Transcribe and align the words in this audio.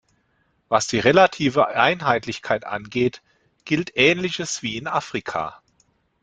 Was 0.67 0.87
die 0.87 0.97
relative 0.97 1.67
Einheitlichkeit 1.67 2.65
angeht, 2.65 3.21
gilt 3.65 3.91
Ähnliches 3.93 4.63
wie 4.63 4.75
in 4.77 4.87
Afrika. 4.87 5.61